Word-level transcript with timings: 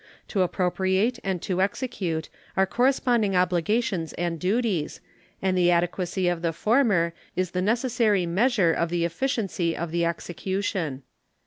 To 0.29 0.41
appropriate 0.41 1.19
and 1.23 1.43
to 1.43 1.61
execute 1.61 2.27
are 2.57 2.65
corresponding 2.65 3.35
obligations 3.35 4.13
and 4.13 4.39
duties, 4.39 4.99
and 5.43 5.55
the 5.55 5.69
adequacy 5.69 6.27
of 6.27 6.41
the 6.41 6.53
former 6.53 7.13
is 7.35 7.51
the 7.51 7.61
necessary 7.61 8.25
measure 8.25 8.73
of 8.73 8.89
the 8.89 9.05
efficiency 9.05 9.77
of 9.77 9.91
the 9.91 10.03
execution. 10.05 11.03